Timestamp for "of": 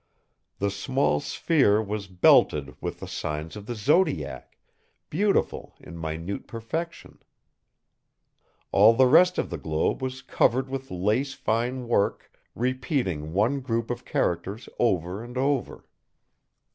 3.55-3.67, 9.37-9.51, 13.91-14.03